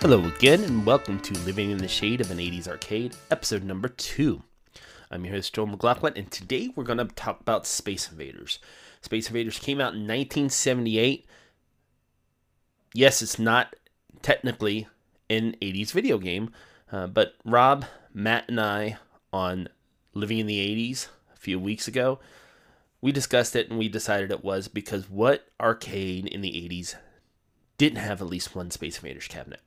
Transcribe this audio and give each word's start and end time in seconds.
Hello 0.00 0.24
again, 0.24 0.64
and 0.64 0.86
welcome 0.86 1.20
to 1.20 1.38
Living 1.40 1.70
in 1.70 1.76
the 1.76 1.86
Shade 1.86 2.22
of 2.22 2.30
an 2.30 2.38
80s 2.38 2.66
Arcade, 2.66 3.14
episode 3.30 3.62
number 3.62 3.88
two. 3.88 4.42
I'm 5.10 5.26
your 5.26 5.34
host, 5.34 5.54
Joel 5.54 5.66
McLaughlin, 5.66 6.14
and 6.16 6.30
today 6.30 6.70
we're 6.74 6.84
going 6.84 6.96
to 6.96 7.04
talk 7.04 7.42
about 7.42 7.66
Space 7.66 8.10
Invaders. 8.10 8.60
Space 9.02 9.28
Invaders 9.28 9.58
came 9.58 9.78
out 9.78 9.92
in 9.92 10.08
1978. 10.08 11.26
Yes, 12.94 13.20
it's 13.20 13.38
not 13.38 13.76
technically 14.22 14.88
an 15.28 15.54
80s 15.60 15.92
video 15.92 16.16
game, 16.16 16.50
uh, 16.90 17.06
but 17.06 17.34
Rob, 17.44 17.84
Matt, 18.14 18.48
and 18.48 18.58
I 18.58 18.96
on 19.34 19.68
Living 20.14 20.38
in 20.38 20.46
the 20.46 20.92
80s 20.92 21.08
a 21.34 21.36
few 21.36 21.60
weeks 21.60 21.86
ago, 21.86 22.20
we 23.02 23.12
discussed 23.12 23.54
it 23.54 23.68
and 23.68 23.78
we 23.78 23.90
decided 23.90 24.30
it 24.30 24.42
was 24.42 24.66
because 24.66 25.10
what 25.10 25.46
arcade 25.60 26.26
in 26.26 26.40
the 26.40 26.52
80s 26.52 26.94
didn't 27.76 27.98
have 27.98 28.22
at 28.22 28.28
least 28.28 28.56
one 28.56 28.70
Space 28.70 28.96
Invaders 28.96 29.28
cabinet? 29.28 29.60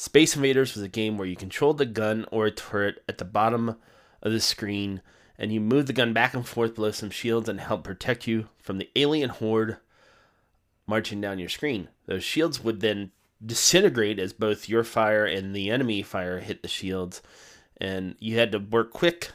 Space 0.00 0.34
Invaders 0.34 0.74
was 0.74 0.82
a 0.82 0.88
game 0.88 1.18
where 1.18 1.28
you 1.28 1.36
controlled 1.36 1.76
the 1.76 1.84
gun 1.84 2.24
or 2.30 2.46
a 2.46 2.50
turret 2.50 3.04
at 3.06 3.18
the 3.18 3.24
bottom 3.26 3.76
of 4.22 4.32
the 4.32 4.40
screen 4.40 5.02
and 5.36 5.52
you 5.52 5.60
moved 5.60 5.88
the 5.88 5.92
gun 5.92 6.14
back 6.14 6.32
and 6.32 6.48
forth 6.48 6.74
below 6.74 6.90
some 6.90 7.10
shields 7.10 7.50
and 7.50 7.60
helped 7.60 7.84
protect 7.84 8.26
you 8.26 8.48
from 8.56 8.78
the 8.78 8.88
alien 8.96 9.28
horde 9.28 9.76
marching 10.86 11.20
down 11.20 11.38
your 11.38 11.50
screen. 11.50 11.88
Those 12.06 12.24
shields 12.24 12.64
would 12.64 12.80
then 12.80 13.10
disintegrate 13.44 14.18
as 14.18 14.32
both 14.32 14.70
your 14.70 14.84
fire 14.84 15.26
and 15.26 15.54
the 15.54 15.68
enemy 15.68 16.00
fire 16.00 16.38
hit 16.38 16.62
the 16.62 16.68
shields, 16.68 17.20
and 17.78 18.14
you 18.20 18.38
had 18.38 18.52
to 18.52 18.58
work 18.58 18.92
quick 18.92 19.32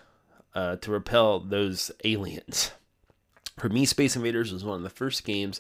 uh, 0.55 0.77
to 0.77 0.89
repel 0.89 1.41
those 1.41 1.91
aliens. 2.03 2.72
For 3.59 3.69
me, 3.69 3.85
Space 3.85 4.16
Invaders 4.16 4.52
was 4.52 4.66
one 4.66 4.77
of 4.77 4.83
the 4.83 4.89
first 4.89 5.25
games 5.25 5.59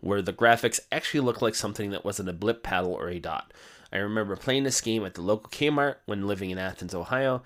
where 0.00 0.22
the 0.22 0.32
graphics 0.32 0.80
actually 0.90 1.20
looked 1.20 1.42
like 1.42 1.54
something 1.54 1.90
that 1.90 2.06
wasn't 2.06 2.30
a 2.30 2.32
blip 2.32 2.62
paddle 2.62 2.94
or 2.94 3.10
a 3.10 3.18
dot. 3.18 3.52
I 3.92 3.98
remember 3.98 4.36
playing 4.36 4.64
this 4.64 4.80
game 4.80 5.04
at 5.04 5.14
the 5.14 5.22
local 5.22 5.50
Kmart 5.50 5.96
when 6.06 6.26
living 6.26 6.50
in 6.50 6.58
Athens, 6.58 6.94
Ohio, 6.94 7.42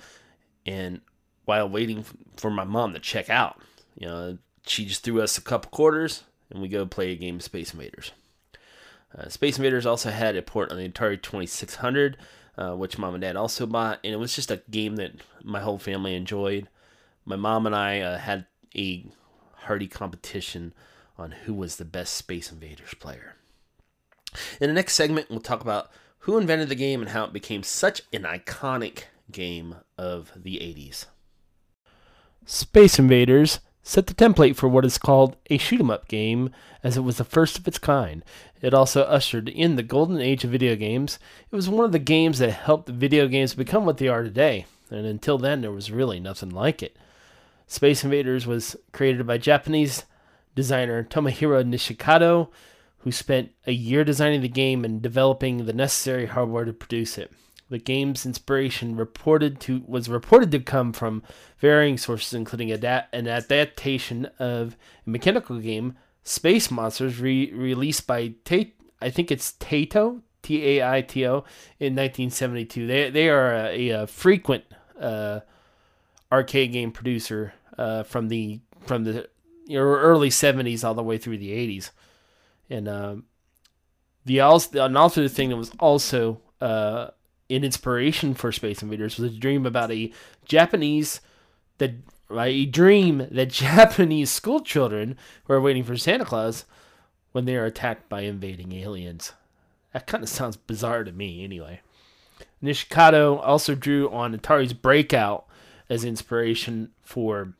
and 0.66 1.00
while 1.44 1.68
waiting 1.68 2.04
for 2.36 2.50
my 2.50 2.64
mom 2.64 2.92
to 2.92 2.98
check 2.98 3.30
out, 3.30 3.60
you 3.96 4.06
know, 4.06 4.38
she 4.66 4.84
just 4.84 5.02
threw 5.02 5.22
us 5.22 5.38
a 5.38 5.42
couple 5.42 5.70
quarters 5.70 6.24
and 6.50 6.60
we 6.60 6.68
go 6.68 6.86
play 6.86 7.12
a 7.12 7.16
game 7.16 7.36
of 7.36 7.42
Space 7.42 7.72
Invaders. 7.72 8.12
Uh, 9.16 9.28
Space 9.28 9.58
Invaders 9.58 9.86
also 9.86 10.10
had 10.10 10.36
a 10.36 10.42
port 10.42 10.70
on 10.70 10.78
the 10.78 10.88
Atari 10.88 11.20
2600, 11.20 12.16
uh, 12.56 12.72
which 12.72 12.98
mom 12.98 13.14
and 13.14 13.22
dad 13.22 13.36
also 13.36 13.66
bought, 13.66 14.00
and 14.04 14.12
it 14.12 14.18
was 14.18 14.34
just 14.34 14.50
a 14.50 14.62
game 14.70 14.96
that 14.96 15.12
my 15.42 15.60
whole 15.60 15.78
family 15.78 16.14
enjoyed. 16.14 16.68
My 17.24 17.36
mom 17.36 17.66
and 17.66 17.74
I 17.74 18.00
uh, 18.00 18.18
had 18.18 18.46
a 18.76 19.06
hearty 19.54 19.86
competition 19.86 20.72
on 21.18 21.32
who 21.32 21.54
was 21.54 21.76
the 21.76 21.84
best 21.84 22.14
Space 22.14 22.50
Invaders 22.50 22.94
player. 22.94 23.36
In 24.60 24.68
the 24.68 24.74
next 24.74 24.94
segment, 24.94 25.28
we'll 25.28 25.40
talk 25.40 25.60
about 25.60 25.90
who 26.22 26.38
invented 26.38 26.68
the 26.68 26.74
game 26.74 27.00
and 27.00 27.10
how 27.10 27.24
it 27.24 27.32
became 27.32 27.62
such 27.62 28.02
an 28.12 28.22
iconic 28.22 29.04
game 29.30 29.76
of 29.98 30.32
the 30.36 30.56
80s. 30.56 31.06
Space 32.44 32.98
Invaders 32.98 33.60
set 33.82 34.06
the 34.06 34.14
template 34.14 34.54
for 34.54 34.68
what 34.68 34.84
is 34.84 34.98
called 34.98 35.36
a 35.50 35.58
shoot 35.58 35.80
'em 35.80 35.90
up 35.90 36.06
game, 36.06 36.50
as 36.84 36.96
it 36.96 37.00
was 37.00 37.16
the 37.16 37.24
first 37.24 37.58
of 37.58 37.66
its 37.66 37.78
kind. 37.78 38.24
It 38.60 38.72
also 38.72 39.02
ushered 39.02 39.48
in 39.48 39.74
the 39.74 39.82
golden 39.82 40.20
age 40.20 40.44
of 40.44 40.50
video 40.50 40.76
games. 40.76 41.18
It 41.50 41.56
was 41.56 41.68
one 41.68 41.84
of 41.84 41.92
the 41.92 41.98
games 41.98 42.38
that 42.38 42.52
helped 42.52 42.88
video 42.88 43.26
games 43.26 43.54
become 43.54 43.84
what 43.84 43.98
they 43.98 44.06
are 44.06 44.22
today, 44.22 44.66
and 44.90 45.04
until 45.06 45.38
then, 45.38 45.60
there 45.60 45.72
was 45.72 45.90
really 45.90 46.20
nothing 46.20 46.50
like 46.50 46.84
it. 46.84 46.96
Space 47.66 48.04
Invaders 48.04 48.46
was 48.46 48.76
created 48.92 49.26
by 49.26 49.38
Japanese 49.38 50.04
designer 50.54 51.02
Tomohiro 51.02 51.64
Nishikado, 51.64 52.48
who 53.02 53.12
spent 53.12 53.50
a 53.66 53.72
year 53.72 54.04
designing 54.04 54.40
the 54.40 54.48
game 54.48 54.84
and 54.84 55.02
developing 55.02 55.66
the 55.66 55.72
necessary 55.72 56.26
hardware 56.26 56.64
to 56.64 56.72
produce 56.72 57.18
it. 57.18 57.32
The 57.68 57.78
game's 57.78 58.26
inspiration 58.26 58.96
reported 58.96 59.58
to 59.60 59.82
was 59.86 60.08
reported 60.08 60.50
to 60.52 60.60
come 60.60 60.92
from 60.92 61.22
varying 61.58 61.96
sources, 61.96 62.34
including 62.34 62.70
an 62.70 63.26
adaptation 63.26 64.26
of 64.38 64.76
a 65.06 65.10
mechanical 65.10 65.58
game, 65.58 65.96
Space 66.22 66.70
Monsters, 66.70 67.18
re- 67.18 67.50
released 67.52 68.06
by 68.06 68.34
Tate. 68.44 68.76
I 69.00 69.08
think 69.08 69.30
it's 69.30 69.52
Taito, 69.52 70.20
T 70.42 70.78
A 70.78 70.86
I 70.86 71.00
T 71.00 71.26
O, 71.26 71.44
in 71.80 71.96
1972. 71.96 72.86
They 72.86 73.10
they 73.10 73.28
are 73.30 73.54
a, 73.54 73.88
a 73.88 74.06
frequent 74.06 74.64
uh, 75.00 75.40
arcade 76.30 76.72
game 76.72 76.92
producer 76.92 77.54
uh, 77.78 78.02
from 78.02 78.28
the 78.28 78.60
from 78.86 79.04
the 79.04 79.28
early 79.70 80.28
70s 80.28 80.84
all 80.84 80.94
the 80.94 81.02
way 81.02 81.18
through 81.18 81.38
the 81.38 81.52
80s, 81.52 81.90
and 82.70 82.88
um, 82.88 83.24
the 84.24 84.40
also 84.40 84.80
also 84.96 85.28
thing 85.28 85.50
that 85.50 85.56
was 85.56 85.72
also 85.78 86.40
uh, 86.60 87.08
an 87.50 87.64
inspiration 87.64 88.34
for 88.34 88.52
Space 88.52 88.82
Invaders 88.82 89.18
was 89.18 89.32
a 89.32 89.36
dream 89.36 89.66
about 89.66 89.90
a 89.90 90.12
Japanese 90.44 91.20
that 91.78 91.94
a 92.30 92.66
dream 92.66 93.26
that 93.30 93.48
Japanese 93.50 94.30
school 94.30 94.60
children 94.60 95.16
who 95.44 95.52
are 95.52 95.60
waiting 95.60 95.84
for 95.84 95.96
Santa 95.96 96.24
Claus 96.24 96.64
when 97.32 97.44
they 97.44 97.56
are 97.56 97.64
attacked 97.64 98.08
by 98.08 98.22
invading 98.22 98.72
aliens. 98.72 99.32
That 99.92 100.06
kind 100.06 100.22
of 100.22 100.30
sounds 100.30 100.56
bizarre 100.56 101.04
to 101.04 101.12
me, 101.12 101.44
anyway. 101.44 101.80
Nishikado 102.62 103.40
also 103.42 103.74
drew 103.74 104.08
on 104.10 104.36
Atari's 104.36 104.72
Breakout 104.72 105.46
as 105.88 106.04
inspiration 106.04 106.92
for 107.02 107.54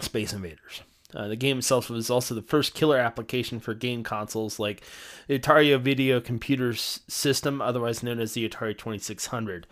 Space 0.00 0.32
Invaders. 0.32 0.82
Uh, 1.14 1.28
the 1.28 1.36
game 1.36 1.58
itself 1.58 1.88
was 1.88 2.10
also 2.10 2.34
the 2.34 2.42
first 2.42 2.74
killer 2.74 2.98
application 2.98 3.60
for 3.60 3.72
game 3.72 4.02
consoles 4.02 4.58
like 4.58 4.82
the 5.28 5.38
Atari 5.38 5.78
Video 5.80 6.20
Computer 6.20 6.74
System, 6.74 7.62
otherwise 7.62 8.02
known 8.02 8.18
as 8.18 8.34
the 8.34 8.48
Atari 8.48 8.76
2600. 8.76 9.66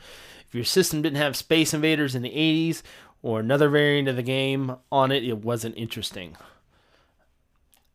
If 0.47 0.55
your 0.55 0.65
system 0.65 1.03
didn't 1.03 1.17
have 1.17 1.37
Space 1.37 1.75
Invaders 1.75 2.15
in 2.15 2.23
the 2.23 2.31
80s 2.31 2.83
or 3.23 3.41
another 3.41 3.69
variant 3.69 4.09
of 4.09 4.17
the 4.17 4.23
game 4.23 4.77
on 4.91 5.11
it, 5.11 5.25
it 5.25 5.39
wasn't 5.39 5.77
interesting. 5.77 6.37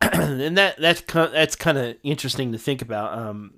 and 0.00 0.56
that 0.58 0.78
that's 0.78 1.02
that's 1.02 1.56
kind 1.56 1.78
of 1.78 1.96
interesting 2.02 2.52
to 2.52 2.58
think 2.58 2.82
about. 2.82 3.18
Um, 3.18 3.54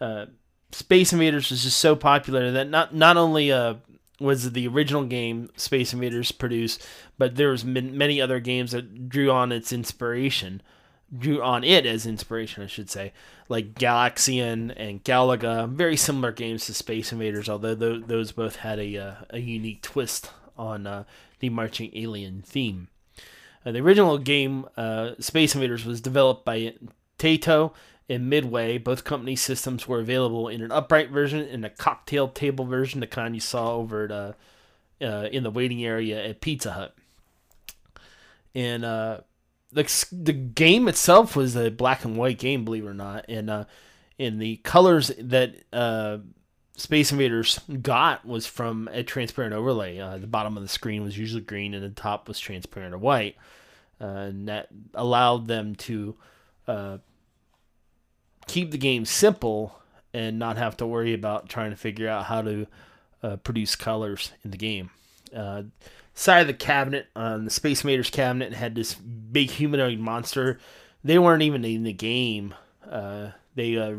uh, 0.00 0.26
Space 0.72 1.12
Invaders 1.12 1.50
was 1.50 1.62
just 1.62 1.78
so 1.78 1.96
popular 1.96 2.50
that 2.52 2.68
not 2.68 2.94
not 2.94 3.16
only 3.16 3.50
uh, 3.50 3.74
was 4.20 4.52
the 4.52 4.66
original 4.66 5.04
game 5.04 5.48
Space 5.56 5.92
Invaders 5.92 6.32
produced, 6.32 6.84
but 7.16 7.36
there 7.36 7.50
was 7.50 7.64
many 7.64 8.20
other 8.20 8.40
games 8.40 8.72
that 8.72 9.08
drew 9.08 9.30
on 9.30 9.52
its 9.52 9.72
inspiration, 9.72 10.60
drew 11.16 11.42
on 11.42 11.64
it 11.64 11.86
as 11.86 12.06
inspiration, 12.06 12.64
I 12.64 12.66
should 12.66 12.90
say, 12.90 13.12
like 13.48 13.74
Galaxian 13.74 14.72
and 14.76 15.04
Galaga, 15.04 15.68
very 15.68 15.96
similar 15.96 16.32
games 16.32 16.66
to 16.66 16.74
Space 16.74 17.12
Invaders, 17.12 17.48
although 17.48 17.74
those 17.74 18.32
both 18.32 18.56
had 18.56 18.78
a 18.78 18.96
uh, 18.96 19.14
a 19.30 19.38
unique 19.38 19.82
twist 19.82 20.30
on 20.56 20.86
uh, 20.86 21.04
the 21.38 21.50
marching 21.50 21.90
alien 21.94 22.42
theme. 22.42 22.88
Uh, 23.64 23.72
the 23.72 23.80
original 23.80 24.18
game, 24.18 24.66
uh, 24.76 25.12
Space 25.18 25.54
Invaders, 25.54 25.84
was 25.84 26.00
developed 26.00 26.44
by 26.44 26.74
Taito 27.18 27.72
and 28.08 28.30
Midway. 28.30 28.78
Both 28.78 29.04
company 29.04 29.36
systems 29.36 29.86
were 29.86 30.00
available 30.00 30.48
in 30.48 30.62
an 30.62 30.72
upright 30.72 31.10
version 31.10 31.40
and 31.40 31.64
a 31.64 31.70
cocktail 31.70 32.28
table 32.28 32.64
version, 32.64 33.00
the 33.00 33.06
kind 33.06 33.34
you 33.34 33.40
saw 33.40 33.74
over 33.74 34.04
at, 34.04 34.10
uh, 34.10 34.32
uh, 35.00 35.28
in 35.30 35.42
the 35.42 35.50
waiting 35.50 35.84
area 35.84 36.24
at 36.24 36.40
Pizza 36.40 36.72
Hut. 36.72 36.96
And 38.54 38.84
uh, 38.84 39.20
the 39.72 40.06
the 40.10 40.32
game 40.32 40.88
itself 40.88 41.36
was 41.36 41.56
a 41.56 41.70
black 41.70 42.04
and 42.04 42.16
white 42.16 42.38
game, 42.38 42.64
believe 42.64 42.84
it 42.84 42.88
or 42.88 42.94
not, 42.94 43.26
and 43.28 43.50
uh, 43.50 43.64
and 44.18 44.40
the 44.40 44.56
colors 44.58 45.12
that 45.18 45.54
uh, 45.72 46.18
Space 46.76 47.12
Invaders 47.12 47.60
got 47.82 48.24
was 48.24 48.46
from 48.46 48.88
a 48.92 49.02
transparent 49.02 49.54
overlay. 49.54 49.98
Uh, 49.98 50.18
the 50.18 50.26
bottom 50.26 50.56
of 50.56 50.62
the 50.62 50.68
screen 50.68 51.02
was 51.02 51.18
usually 51.18 51.42
green, 51.42 51.74
and 51.74 51.84
the 51.84 51.90
top 51.90 52.28
was 52.28 52.40
transparent 52.40 52.94
or 52.94 52.98
white, 52.98 53.36
uh, 54.00 54.04
and 54.04 54.48
that 54.48 54.68
allowed 54.94 55.46
them 55.46 55.74
to 55.74 56.16
uh, 56.68 56.98
keep 58.46 58.70
the 58.70 58.78
game 58.78 59.04
simple 59.04 59.80
and 60.14 60.38
not 60.38 60.56
have 60.56 60.76
to 60.76 60.86
worry 60.86 61.14
about 61.14 61.48
trying 61.48 61.70
to 61.70 61.76
figure 61.76 62.08
out 62.08 62.26
how 62.26 62.42
to 62.42 62.66
uh, 63.22 63.36
produce 63.36 63.74
colors 63.74 64.32
in 64.44 64.50
the 64.50 64.56
game. 64.56 64.90
Uh, 65.34 65.64
side 66.14 66.40
of 66.42 66.46
the 66.46 66.54
cabinet 66.54 67.06
on 67.14 67.44
the 67.44 67.50
Space 67.50 67.82
Invaders 67.82 68.10
cabinet 68.10 68.52
had 68.52 68.74
this 68.74 68.94
big 68.94 69.50
humanoid 69.50 69.98
monster. 69.98 70.58
They 71.04 71.18
weren't 71.18 71.42
even 71.42 71.64
in 71.64 71.84
the 71.84 71.92
game. 71.92 72.54
Uh, 72.88 73.30
they, 73.54 73.76
uh, 73.76 73.94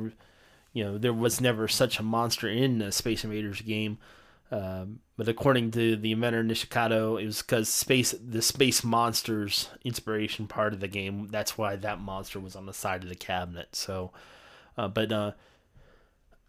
you 0.73 0.83
know, 0.83 0.97
there 0.97 1.13
was 1.13 1.39
never 1.41 1.67
such 1.67 1.99
a 1.99 2.03
monster 2.03 2.47
in 2.47 2.79
the 2.79 2.91
Space 2.91 3.23
Invaders 3.23 3.61
game. 3.61 3.97
Um, 4.51 4.99
but 5.15 5.27
according 5.27 5.71
to 5.71 5.95
the 5.95 6.11
inventor 6.11 6.43
Nishikado, 6.43 7.21
it 7.21 7.25
was 7.25 7.41
because 7.41 7.69
space 7.69 8.15
the 8.19 8.41
space 8.41 8.83
monsters 8.83 9.69
inspiration 9.83 10.47
part 10.47 10.73
of 10.73 10.79
the 10.79 10.87
game. 10.87 11.27
That's 11.29 11.57
why 11.57 11.75
that 11.75 11.99
monster 11.99 12.39
was 12.39 12.55
on 12.55 12.65
the 12.65 12.73
side 12.73 13.03
of 13.03 13.09
the 13.09 13.15
cabinet. 13.15 13.75
So 13.75 14.11
uh, 14.79 14.87
but 14.87 15.11
uh, 15.11 15.31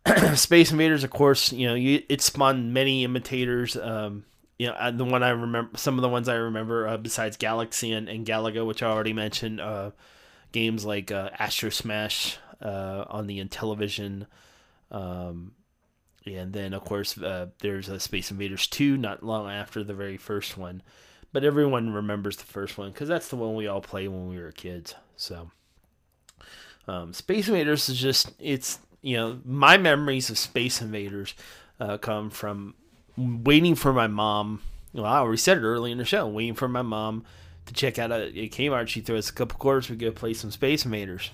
Space 0.37 0.71
Invaders, 0.71 1.03
of 1.03 1.11
course, 1.11 1.53
you 1.53 1.67
know, 1.67 1.75
you, 1.75 2.03
it 2.09 2.21
spawned 2.21 2.73
many 2.73 3.03
imitators. 3.03 3.77
Um, 3.77 4.25
you 4.57 4.69
know, 4.69 4.93
the 4.93 5.05
one 5.05 5.25
I 5.25 5.31
remember, 5.31 5.77
some 5.77 5.99
of 5.99 6.03
the 6.03 6.09
ones 6.09 6.29
I 6.29 6.35
remember, 6.35 6.87
uh, 6.87 6.97
besides 6.97 7.37
Galaxian, 7.37 8.09
and 8.09 8.25
Galaga, 8.25 8.65
which 8.65 8.85
I 8.85 8.91
already 8.91 9.13
mentioned, 9.13 9.61
uh, 9.61 9.91
games 10.53 10.85
like 10.85 11.11
uh, 11.11 11.31
Astro 11.41 11.71
Smash 11.71 12.39
uh, 12.63 13.05
on 13.09 13.27
the 13.27 13.45
Intellivision. 13.45 14.27
Um, 14.93 15.53
and 16.27 16.53
then, 16.53 16.75
of 16.75 16.85
course, 16.85 17.17
uh, 17.19 17.47
there's 17.61 17.89
a 17.89 17.99
Space 17.99 18.31
Invaders 18.31 18.67
2 18.67 18.97
not 18.97 19.23
long 19.23 19.51
after 19.51 19.83
the 19.83 19.95
very 19.95 20.17
first 20.17 20.59
one. 20.59 20.83
But 21.33 21.45
everyone 21.45 21.93
remembers 21.93 22.37
the 22.37 22.45
first 22.45 22.77
one 22.77 22.91
because 22.91 23.09
that's 23.09 23.29
the 23.29 23.37
one 23.37 23.55
we 23.55 23.69
all 23.69 23.81
played 23.81 24.09
when 24.09 24.29
we 24.29 24.39
were 24.39 24.51
kids. 24.51 24.95
So, 25.17 25.51
um, 26.89 27.13
Space 27.13 27.49
Invaders 27.49 27.89
is 27.89 27.99
just, 27.99 28.33
it's, 28.41 28.81
you 29.01 29.17
know, 29.17 29.41
my 29.45 29.77
memories 29.77 30.29
of 30.29 30.39
Space 30.39 30.83
Invaders 30.83 31.35
uh, 31.79 31.99
come 31.99 32.31
from 32.31 32.75
waiting 33.17 33.77
for 33.77 33.93
my 33.93 34.09
mom. 34.09 34.61
Well, 34.93 35.07
I 35.07 35.19
already 35.19 35.37
said 35.37 35.59
it 35.59 35.63
early 35.63 35.93
in 35.93 35.99
the 35.99 36.05
show, 36.05 36.27
waiting 36.27 36.55
for 36.55 36.69
my 36.69 36.83
mom 36.83 37.25
to 37.67 37.75
check 37.75 37.99
out 37.99 38.11
a, 38.11 38.25
a 38.37 38.49
Kmart. 38.49 38.89
She 38.89 39.01
throws 39.01 39.31
a 39.31 39.33
couple 39.33 39.57
quarters, 39.59 39.89
we 39.89 39.95
go 39.95 40.11
play 40.11 40.35
some 40.35 40.51
Space 40.51 40.85
Invaders. 40.85 41.31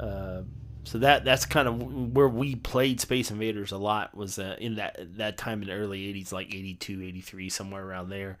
Uh, 0.00 0.42
so 0.84 0.98
that 0.98 1.24
that's 1.24 1.46
kind 1.46 1.68
of 1.68 2.14
where 2.14 2.28
we 2.28 2.54
played 2.54 3.00
Space 3.00 3.30
Invaders 3.30 3.72
a 3.72 3.78
lot 3.78 4.14
was 4.14 4.38
uh, 4.38 4.56
in 4.58 4.76
that 4.76 5.16
that 5.16 5.36
time 5.38 5.62
in 5.62 5.68
the 5.68 5.74
early 5.74 6.12
80s 6.12 6.32
like 6.32 6.48
82 6.54 7.02
83 7.02 7.48
somewhere 7.48 7.84
around 7.84 8.10
there. 8.10 8.38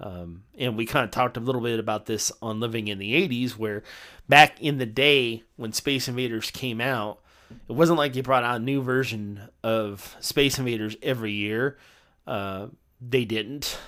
Um, 0.00 0.44
and 0.56 0.76
we 0.76 0.86
kind 0.86 1.04
of 1.04 1.10
talked 1.10 1.36
a 1.36 1.40
little 1.40 1.60
bit 1.60 1.80
about 1.80 2.06
this 2.06 2.30
on 2.40 2.60
Living 2.60 2.86
in 2.86 2.98
the 2.98 3.14
80s 3.28 3.52
where 3.52 3.82
back 4.28 4.60
in 4.60 4.78
the 4.78 4.86
day 4.86 5.42
when 5.56 5.72
Space 5.72 6.06
Invaders 6.06 6.52
came 6.52 6.80
out 6.80 7.20
it 7.68 7.72
wasn't 7.72 7.98
like 7.98 8.14
you 8.14 8.22
brought 8.22 8.44
out 8.44 8.56
a 8.56 8.64
new 8.64 8.82
version 8.82 9.48
of 9.62 10.16
Space 10.20 10.58
Invaders 10.58 10.96
every 11.02 11.32
year. 11.32 11.78
Uh, 12.26 12.68
they 13.00 13.24
didn't. 13.24 13.78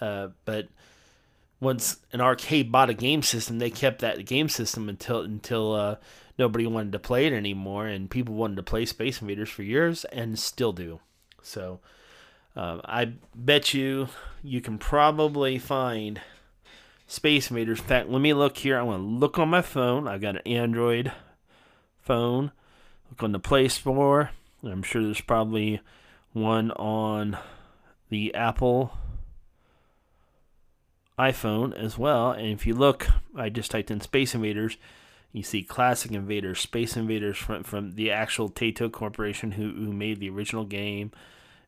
Uh, 0.00 0.28
but 0.44 0.68
once 1.60 1.98
an 2.12 2.20
arcade 2.20 2.70
bought 2.70 2.90
a 2.90 2.94
game 2.94 3.22
system 3.22 3.58
they 3.58 3.70
kept 3.70 4.00
that 4.00 4.26
game 4.26 4.48
system 4.48 4.88
until 4.88 5.20
until 5.20 5.74
uh, 5.74 5.96
nobody 6.38 6.66
wanted 6.66 6.92
to 6.92 6.98
play 6.98 7.26
it 7.26 7.32
anymore, 7.32 7.86
and 7.86 8.10
people 8.10 8.34
wanted 8.34 8.56
to 8.56 8.62
play 8.62 8.84
Space 8.84 9.20
Invaders 9.20 9.48
for 9.48 9.62
years 9.62 10.04
and 10.06 10.38
still 10.38 10.72
do. 10.72 11.00
So 11.42 11.80
uh, 12.54 12.80
I 12.84 13.12
bet 13.34 13.74
you 13.74 14.08
you 14.42 14.60
can 14.60 14.78
probably 14.78 15.58
find 15.58 16.20
Space 17.06 17.50
Invaders. 17.50 17.80
In 17.80 17.86
fact, 17.86 18.08
let 18.08 18.20
me 18.20 18.34
look 18.34 18.58
here. 18.58 18.78
I 18.78 18.82
want 18.82 19.02
to 19.02 19.06
look 19.06 19.38
on 19.38 19.48
my 19.48 19.62
phone. 19.62 20.08
I've 20.08 20.20
got 20.20 20.36
an 20.36 20.42
Android 20.46 21.12
phone. 22.00 22.52
Look 23.10 23.22
on 23.22 23.32
the 23.32 23.38
Play 23.38 23.68
Store. 23.68 24.30
I'm 24.62 24.82
sure 24.82 25.02
there's 25.02 25.20
probably 25.20 25.80
one 26.32 26.70
on 26.72 27.38
the 28.08 28.34
Apple 28.34 28.92
iPhone 31.18 31.74
as 31.74 31.96
well. 31.96 32.32
And 32.32 32.48
if 32.48 32.66
you 32.66 32.74
look, 32.74 33.08
I 33.34 33.48
just 33.48 33.70
typed 33.70 33.90
in 33.90 34.00
Space 34.00 34.34
Invaders 34.34 34.76
you 35.36 35.42
see 35.42 35.62
Classic 35.62 36.12
Invaders, 36.12 36.60
Space 36.60 36.96
Invaders 36.96 37.36
from 37.36 37.62
from 37.62 37.92
the 37.92 38.10
actual 38.10 38.48
Taito 38.48 38.90
Corporation 38.90 39.52
who 39.52 39.70
who 39.70 39.92
made 39.92 40.18
the 40.18 40.30
original 40.30 40.64
game, 40.64 41.12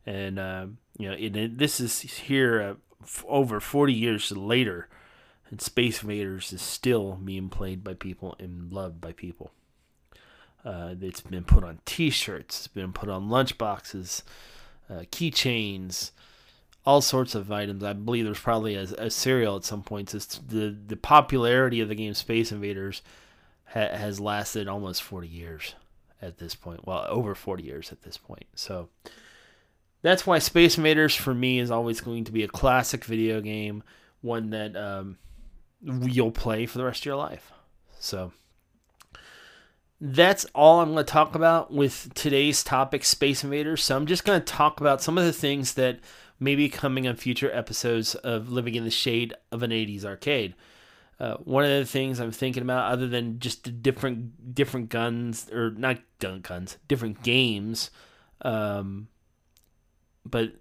and 0.07 0.39
uh, 0.39 0.65
you 0.97 1.07
know 1.07 1.15
it, 1.15 1.59
this 1.59 1.79
is 1.79 2.01
here 2.01 2.61
uh, 2.61 2.73
f- 3.03 3.23
over 3.27 3.59
40 3.59 3.93
years 3.93 4.31
later, 4.31 4.89
and 5.51 5.61
Space 5.61 6.01
Invaders 6.01 6.51
is 6.51 6.63
still 6.63 7.19
being 7.23 7.49
played 7.49 7.83
by 7.83 7.93
people 7.93 8.35
and 8.39 8.73
loved 8.73 8.99
by 8.99 9.11
people. 9.11 9.51
Uh, 10.65 10.95
it's 10.99 11.21
been 11.21 11.43
put 11.43 11.63
on 11.63 11.77
T-shirts, 11.85 12.61
it's 12.61 12.67
been 12.67 12.91
put 12.91 13.07
on 13.07 13.29
lunchboxes, 13.29 14.23
uh, 14.89 15.03
keychains, 15.11 16.09
all 16.89 17.01
sorts 17.01 17.35
of 17.35 17.51
items. 17.51 17.83
I 17.83 17.93
believe 17.93 18.25
there's 18.25 18.39
probably 18.39 18.73
a, 18.73 18.81
a 18.81 19.11
cereal 19.11 19.57
at 19.57 19.63
some 19.63 19.83
points. 19.83 20.15
It's 20.15 20.39
the 20.39 20.75
the 20.87 20.95
popularity 20.95 21.81
of 21.81 21.87
the 21.87 21.93
game 21.93 22.15
Space 22.15 22.51
Invaders 22.51 23.03
ha- 23.65 23.95
has 23.95 24.19
lasted 24.19 24.67
almost 24.67 25.03
40 25.03 25.27
years 25.27 25.75
at 26.19 26.39
this 26.39 26.55
point. 26.55 26.87
Well, 26.87 27.05
over 27.07 27.35
40 27.35 27.61
years 27.61 27.91
at 27.91 28.01
this 28.01 28.17
point. 28.17 28.45
So 28.55 28.89
that's 30.01 30.25
why 30.25 30.39
Space 30.39 30.79
Invaders 30.79 31.13
for 31.13 31.31
me 31.31 31.59
is 31.59 31.69
always 31.69 32.01
going 32.01 32.23
to 32.23 32.31
be 32.31 32.41
a 32.41 32.47
classic 32.47 33.05
video 33.05 33.39
game, 33.39 33.83
one 34.21 34.49
that 34.49 34.75
um, 34.75 35.19
you'll 35.83 36.31
play 36.31 36.65
for 36.65 36.79
the 36.79 36.85
rest 36.85 37.01
of 37.01 37.05
your 37.05 37.17
life. 37.17 37.51
So 37.99 38.31
that's 40.01 40.47
all 40.55 40.79
I'm 40.79 40.93
going 40.93 41.05
to 41.05 41.11
talk 41.11 41.35
about 41.35 41.71
with 41.71 42.11
today's 42.15 42.63
topic, 42.63 43.03
Space 43.03 43.43
Invaders. 43.43 43.83
So 43.83 43.95
I'm 43.95 44.07
just 44.07 44.25
going 44.25 44.39
to 44.39 44.45
talk 44.45 44.81
about 44.81 45.03
some 45.03 45.19
of 45.19 45.25
the 45.25 45.33
things 45.33 45.75
that 45.75 45.99
may 46.39 46.55
be 46.55 46.69
coming 46.69 47.07
on 47.07 47.15
future 47.15 47.51
episodes 47.53 48.15
of 48.15 48.49
Living 48.49 48.75
in 48.75 48.83
the 48.83 48.91
Shade 48.91 49.33
of 49.51 49.63
an 49.63 49.71
80s 49.71 50.05
Arcade. 50.05 50.55
Uh, 51.19 51.35
one 51.37 51.65
of 51.65 51.69
the 51.69 51.85
things 51.85 52.19
I'm 52.19 52.31
thinking 52.31 52.63
about, 52.63 52.91
other 52.91 53.07
than 53.07 53.39
just 53.39 53.65
the 53.65 53.71
different 53.71 54.55
different 54.55 54.89
guns 54.89 55.49
or 55.51 55.71
not 55.71 55.99
gun 56.19 56.39
guns, 56.39 56.77
different 56.87 57.23
games, 57.23 57.91
um, 58.41 59.09
but 60.25 60.53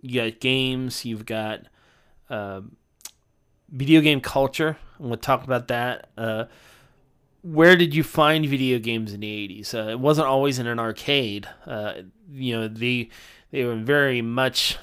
you 0.00 0.22
got 0.22 0.38
games, 0.38 1.04
you've 1.04 1.26
got 1.26 1.62
uh, 2.30 2.60
video 3.68 4.00
game 4.00 4.20
culture. 4.20 4.76
I'm 5.00 5.06
going 5.06 5.18
to 5.18 5.20
talk 5.20 5.42
about 5.42 5.66
that. 5.68 6.10
Uh, 6.16 6.44
where 7.42 7.76
did 7.76 7.94
you 7.94 8.02
find 8.02 8.46
video 8.46 8.78
games 8.78 9.12
in 9.12 9.20
the 9.20 9.48
80s? 9.48 9.74
Uh, 9.74 9.90
it 9.90 10.00
wasn't 10.00 10.28
always 10.28 10.58
in 10.58 10.66
an 10.66 10.78
arcade. 10.78 11.48
Uh, 11.66 11.94
you 12.30 12.56
know, 12.56 12.68
they 12.68 13.10
they 13.50 13.64
were 13.64 13.76
very 13.76 14.22
much 14.22 14.78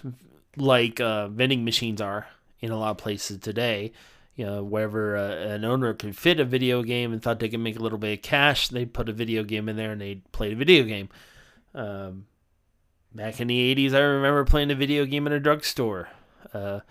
like 0.58 1.00
uh, 1.00 1.28
vending 1.28 1.66
machines 1.66 2.02
are 2.02 2.28
in 2.60 2.72
a 2.72 2.78
lot 2.78 2.92
of 2.92 2.98
places 2.98 3.40
today 3.40 3.92
you 4.36 4.46
know, 4.46 4.64
wherever 4.64 5.16
uh, 5.16 5.54
an 5.54 5.64
owner 5.64 5.94
could 5.94 6.16
fit 6.16 6.40
a 6.40 6.46
video 6.46 6.84
game 6.84 7.14
and 7.14 7.22
thought 7.22 7.40
they 7.40 7.50
could 7.50 7.60
make 7.60 7.80
a 7.80 7.82
little 7.82 7.98
bit 7.98 8.20
of 8.20 8.24
cash, 8.24 8.68
they 8.68 8.86
put 8.86 9.10
a 9.10 9.14
video 9.14 9.44
game 9.44 9.70
in 9.70 9.78
there 9.78 9.94
and 9.94 10.02
they 10.02 10.16
played 10.34 10.54
a 10.54 10.58
video 10.58 10.84
game. 10.84 11.10
Um, 11.74 12.26
back 13.14 13.40
in 13.40 13.48
the 13.48 13.76
80s, 13.76 13.94
I 13.94 14.00
remember 14.00 14.44
playing 14.44 14.72
a 14.72 14.76
video 14.76 15.06
game 15.06 15.26
in 15.26 15.34
a 15.34 15.40
drugstore. 15.40 16.10
Uh, 16.54 16.82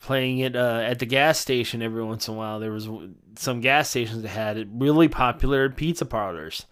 playing 0.00 0.38
it 0.38 0.54
uh, 0.54 0.82
at 0.84 0.98
the 0.98 1.06
gas 1.06 1.38
station 1.38 1.80
every 1.80 2.02
once 2.02 2.28
in 2.28 2.34
a 2.34 2.36
while. 2.36 2.58
There 2.58 2.72
was 2.72 2.88
some 3.36 3.60
gas 3.60 3.88
stations 3.90 4.22
that 4.22 4.28
had 4.28 4.56
it 4.58 4.68
really 4.70 5.08
popular 5.08 5.70
pizza 5.70 6.04
parlors. 6.04 6.66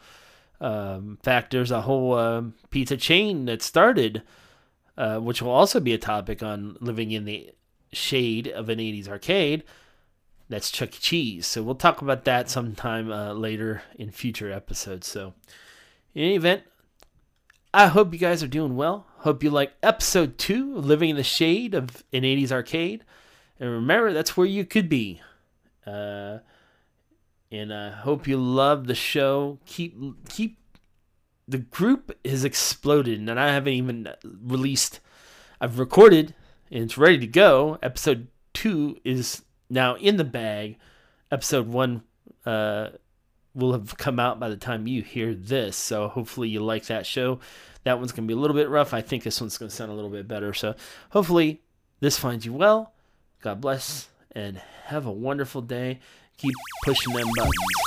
Um, 0.60 1.10
in 1.10 1.16
fact, 1.22 1.52
there's 1.52 1.70
a 1.70 1.80
whole 1.80 2.14
uh, 2.14 2.42
pizza 2.70 2.96
chain 2.96 3.46
that 3.46 3.62
started, 3.62 4.22
uh, 4.96 5.18
which 5.18 5.42
will 5.42 5.50
also 5.50 5.80
be 5.80 5.92
a 5.92 5.98
topic 5.98 6.42
on 6.42 6.76
living 6.80 7.10
in 7.10 7.24
the 7.24 7.50
shade 7.92 8.48
of 8.48 8.68
an 8.68 8.78
80s 8.78 9.08
arcade 9.08 9.64
that's 10.52 10.70
Chuck 10.70 10.90
E. 10.90 10.98
Cheese. 11.00 11.46
So 11.46 11.62
we'll 11.62 11.74
talk 11.74 12.02
about 12.02 12.24
that 12.26 12.50
sometime 12.50 13.10
uh, 13.10 13.32
later 13.32 13.82
in 13.96 14.10
future 14.10 14.52
episodes. 14.52 15.06
So, 15.06 15.32
in 16.14 16.24
any 16.24 16.34
event, 16.36 16.64
I 17.72 17.86
hope 17.86 18.12
you 18.12 18.18
guys 18.18 18.42
are 18.42 18.48
doing 18.48 18.76
well. 18.76 19.06
Hope 19.18 19.42
you 19.42 19.50
like 19.50 19.72
episode 19.82 20.36
two 20.36 20.76
of 20.76 20.84
Living 20.84 21.08
in 21.08 21.16
the 21.16 21.22
Shade 21.22 21.74
of 21.74 22.04
an 22.12 22.22
80s 22.22 22.52
Arcade. 22.52 23.02
And 23.58 23.70
remember, 23.70 24.12
that's 24.12 24.36
where 24.36 24.46
you 24.46 24.66
could 24.66 24.90
be. 24.90 25.22
Uh, 25.86 26.38
and 27.50 27.72
I 27.72 27.90
hope 27.90 28.28
you 28.28 28.36
love 28.36 28.86
the 28.86 28.94
show. 28.94 29.58
Keep, 29.64 30.28
keep, 30.28 30.58
the 31.48 31.58
group 31.58 32.16
has 32.24 32.44
exploded, 32.44 33.18
and 33.18 33.38
I 33.38 33.52
haven't 33.52 33.72
even 33.72 34.08
released, 34.24 35.00
I've 35.60 35.78
recorded, 35.78 36.34
and 36.70 36.84
it's 36.84 36.98
ready 36.98 37.18
to 37.18 37.26
go. 37.26 37.78
Episode 37.82 38.28
two 38.54 38.98
is 39.04 39.42
now, 39.68 39.96
in 39.96 40.16
the 40.16 40.24
bag, 40.24 40.78
episode 41.30 41.66
one 41.66 42.02
uh, 42.46 42.90
will 43.54 43.72
have 43.72 43.96
come 43.96 44.18
out 44.18 44.40
by 44.40 44.48
the 44.48 44.56
time 44.56 44.86
you 44.86 45.02
hear 45.02 45.34
this. 45.34 45.76
So 45.76 46.08
hopefully 46.08 46.48
you 46.48 46.60
like 46.60 46.86
that 46.86 47.06
show. 47.06 47.40
That 47.84 47.98
one's 47.98 48.12
going 48.12 48.24
to 48.24 48.32
be 48.32 48.38
a 48.38 48.40
little 48.40 48.56
bit 48.56 48.68
rough. 48.68 48.94
I 48.94 49.00
think 49.00 49.24
this 49.24 49.40
one's 49.40 49.58
going 49.58 49.68
to 49.68 49.74
sound 49.74 49.90
a 49.90 49.94
little 49.94 50.10
bit 50.10 50.28
better. 50.28 50.54
So 50.54 50.74
hopefully 51.10 51.62
this 52.00 52.18
finds 52.18 52.46
you 52.46 52.52
well. 52.52 52.92
God 53.42 53.60
bless 53.60 54.08
and 54.30 54.60
have 54.84 55.06
a 55.06 55.12
wonderful 55.12 55.62
day. 55.62 55.98
Keep 56.38 56.54
pushing 56.84 57.12
them 57.12 57.26
buttons. 57.36 57.81